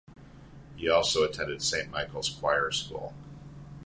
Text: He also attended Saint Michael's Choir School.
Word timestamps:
He 0.77 0.89
also 0.89 1.23
attended 1.23 1.61
Saint 1.61 1.91
Michael's 1.91 2.27
Choir 2.27 2.71
School. 2.71 3.13